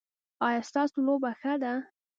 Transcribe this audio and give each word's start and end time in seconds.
ایا 0.47 0.61
ستاسو 0.69 0.97
لوبه 1.07 1.31
ښه 1.39 1.53
ده؟ 1.61 1.73